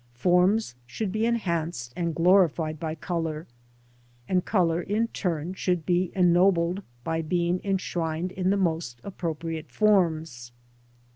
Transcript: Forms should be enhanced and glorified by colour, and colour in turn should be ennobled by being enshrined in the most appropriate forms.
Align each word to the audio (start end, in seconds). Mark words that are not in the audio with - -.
Forms 0.15 0.73
should 0.87 1.11
be 1.11 1.27
enhanced 1.27 1.93
and 1.95 2.15
glorified 2.15 2.79
by 2.79 2.95
colour, 2.95 3.45
and 4.27 4.43
colour 4.43 4.81
in 4.81 5.09
turn 5.09 5.53
should 5.53 5.85
be 5.85 6.11
ennobled 6.15 6.81
by 7.03 7.21
being 7.21 7.61
enshrined 7.63 8.31
in 8.31 8.49
the 8.49 8.57
most 8.57 8.99
appropriate 9.03 9.69
forms. 9.69 10.51